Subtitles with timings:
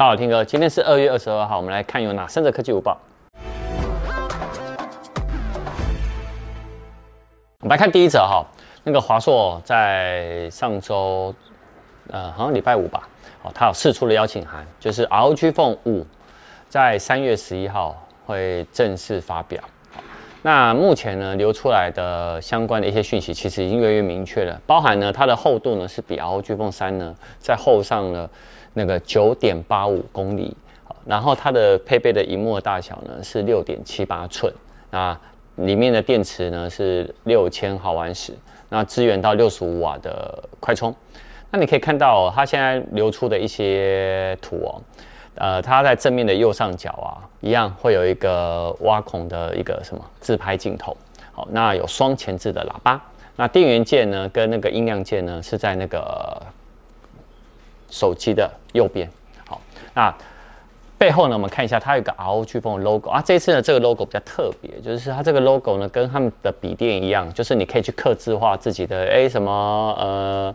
[0.00, 2.98] 大家好，听哥，今天是二月二十二号，我们来看有哪三则科技午报。
[7.58, 8.42] 我们来看第一则哈，
[8.82, 11.34] 那个华硕在上周，
[12.08, 13.06] 呃，好像礼拜五吧，
[13.42, 16.06] 哦，它有释出了邀请函，就是 ROG Phone 五
[16.70, 17.94] 在三月十一号
[18.24, 19.62] 会正式发表。
[20.42, 28.28] 那目前呢，流出来的相关的一些讯息，其实已经越来越明确了，包含呢它的厚度呢是比 ROG Phone 三呢再厚上了
[28.72, 30.56] 那个九点八五公里，
[31.04, 34.50] 然后它的配备的荧幕大小呢是六点七八寸，
[34.90, 35.18] 那
[35.56, 38.32] 里面的电池呢是六千毫安时，
[38.70, 40.94] 那支援到六十五瓦的快充。
[41.50, 44.80] 那你可以看到哦，它现在流出的一些图哦。
[45.36, 50.96] 呃，它在正面的右上角啊，一样会有一个挖孔的一个什么自拍镜头。
[51.32, 53.00] 好，那有双前置的喇叭。
[53.36, 56.42] 那电源键呢，跟那个音量键呢，是在那个
[57.88, 59.08] 手机的右边。
[59.46, 59.60] 好，
[59.94, 60.14] 那
[60.98, 63.22] 背后呢，我们看一下，它有个 ROG Phone logo 啊。
[63.24, 69.50] 这次呢，这个 logo 比较特别，就是它这个 logo 呢，跟他们的笔电一样，就是你可以去刻字化自己的哎什么
[69.98, 70.54] 呃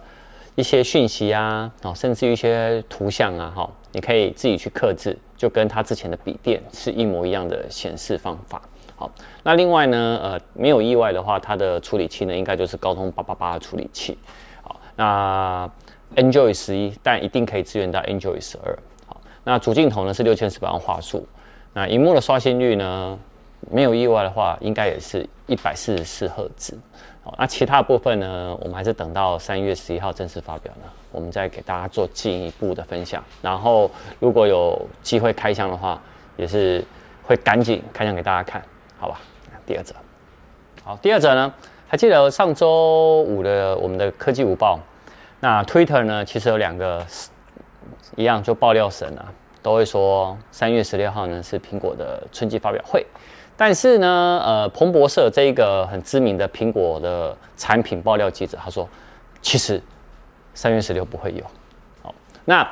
[0.55, 3.69] 一些讯息啊，哦，甚至一些图像啊，哈。
[3.91, 8.61] 你可以自己去客制，就跟它之前的笔电是一模一样的显示方法。
[8.97, 9.09] 好，
[9.41, 14.17] 那另外呢，呃，没有意外的话，它的处理器呢，应该就是高通八八八的处理器。
[14.61, 15.69] 好，那
[16.17, 18.77] Android 十一，但一定可以支援到 Android 十二。
[19.07, 21.25] 好，那主镜头呢是六千四百万画素，
[21.71, 23.17] 那荧幕的刷新率呢，
[23.71, 26.77] 没有意外的话，应该也是一百四十四赫兹。
[27.25, 30.87] 好，那其他部分呢，我们还是等到三月十一号正式发表呢。
[31.11, 35.99] 我们再给大家做进一步的分享，然后如果有机会开箱的话，
[36.37, 36.85] 也是
[37.23, 38.61] 会赶紧开箱给大家看，
[38.99, 39.19] 好吧？
[39.65, 39.95] 第二则，
[40.83, 41.51] 好，第二则呢，
[41.87, 44.79] 还记得上周五的我们的科技午报，
[45.39, 47.03] 那 Twitter 呢，其实有两个
[48.15, 53.03] 一样就爆料神啊，都会说三月十六号呢是苹果的春季发表会，
[53.57, 58.87] 但是呢，呃，彭博社这一个很知名的苹果的产品爆料记者，他说，
[59.41, 59.81] 其实。
[60.57, 61.43] 三月十六不会有，
[62.01, 62.15] 好，
[62.45, 62.65] 那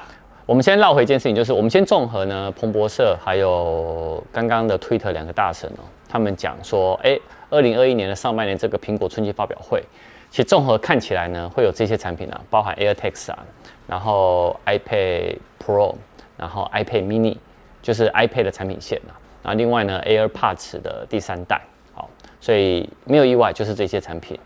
[0.45, 9.83] 我们先绕回一件事情，就是我们先综合呢，彭博社还有刚刚的 Twitter 两个大神哦，他们讲说，哎，二零二一年的上半年这个苹果春季发表会，
[10.29, 13.39] 其实综合看起来呢，会有这些产品啊，包含 AirTags 啊，
[13.85, 15.93] 然后 iPad Pro，
[16.37, 17.35] 然后 iPad Mini，
[17.81, 19.11] 就是 iPad 的产品线啊，
[19.43, 21.61] 啊另外呢 AirPods 的第三代，
[21.93, 22.09] 好，
[22.41, 24.39] 所以没有意外就是这些产品，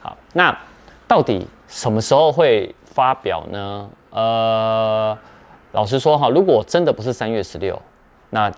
[0.00, 0.56] 好，那
[1.08, 3.90] 到底什么时候会发表呢？
[4.10, 5.16] 呃，
[5.72, 7.80] 老实说哈，如果真的不是三月十六，
[8.28, 8.52] 那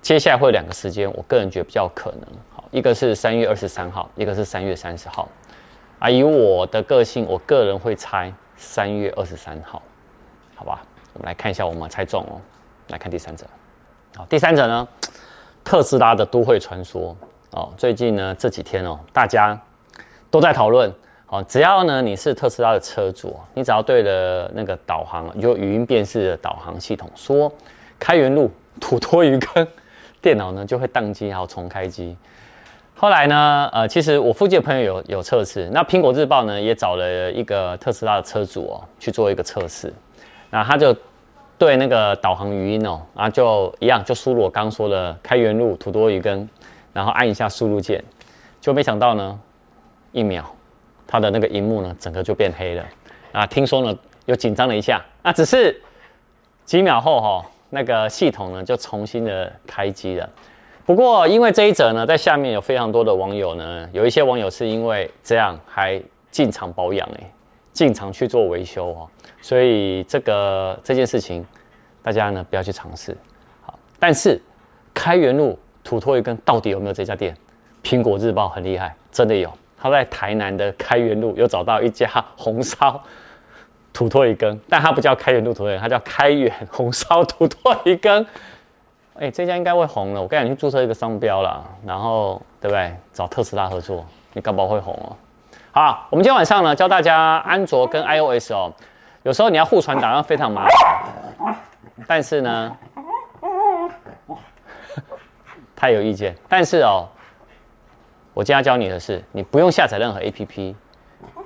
[0.00, 2.22] 接下来会有两个时间，我个人觉得比较可能。
[2.54, 5.28] 好，一个是三月二十三号，一个是三月三十号。
[5.98, 9.82] 啊，以我的个性，我个人会猜三月二十三号，
[10.54, 10.82] 好吧？
[11.14, 12.40] 我们来看一下，我们猜中哦。
[12.88, 13.44] 来看第三者，
[14.16, 14.88] 好，第三者呢，
[15.62, 17.14] 特斯拉的都会传说
[17.50, 17.70] 哦。
[17.76, 19.58] 最近呢这几天哦，大家
[20.30, 20.90] 都在讨论。
[21.28, 27.52] 哦，只要呢你是特斯拉的车主，你只要对了那个导航，就语音辨识的导航系统说
[27.98, 28.50] 开源路
[28.80, 29.66] 土魠鱼坑，
[30.22, 32.16] 电脑呢就会宕机，然后重开机。
[32.94, 39.92] 后来呢，呃，其实我附近的朋友有有测试，那苹果日报呢也找了一个特斯拉的车主哦去做一个测试，
[40.48, 40.96] 那他就
[41.58, 46.48] 对那个导航语音哦，然后就一样就输入我刚刚说的开元路土多鱼根，
[46.92, 48.02] 然后按一下输入键，
[48.60, 49.40] 就没想到呢
[50.12, 50.44] 一秒。
[51.08, 52.84] 它的那个荧幕呢，整个就变黑了
[53.30, 53.46] 啊！
[53.46, 55.80] 听说呢，又紧张了一下，那只是
[56.64, 60.28] 几秒后哈、哦，那个系统呢就重新的开机了。
[60.84, 66.02] 不过因为这一则呢，在下面有非常多的网友呢，有一些网友是因为这样还
[66.32, 67.30] 进厂保养哎，
[67.76, 69.06] 进厂去做维修哦，
[69.42, 71.44] 所以这个这件事情
[72.02, 73.14] 大家呢不要去尝试。
[73.60, 74.40] 好，但是
[74.94, 77.36] 开元路土托鱼羹到底有没有这家店？
[77.84, 79.52] 苹果日报很厉害，真的有。
[79.78, 82.98] 他在台南的开元路有找到一家红烧
[83.92, 88.26] 土托鱼羹，但它不叫开元路土托鱼羹，它叫开元红烧土托鱼羹。
[89.16, 92.96] 哎、欸，这家应该会红了，我跟你去注册一个商标啦，然后对不对？
[93.12, 94.02] 找特斯拉合作，
[94.32, 95.14] 你搞不好会红哦。
[95.76, 98.72] 好，我们今天晚上呢教大家安卓跟 iOS 哦，
[99.24, 101.54] 有时候你要互传档案非常麻烦，
[102.08, 102.74] 但是呢，
[105.76, 107.06] 太有意见，但是哦。
[108.32, 110.74] 我今天要教你的是，你不用下载任何 APP，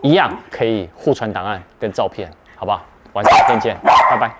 [0.00, 2.80] 一样可以互传档案跟照片，好不好？
[3.14, 4.32] 晚上见见，拜拜。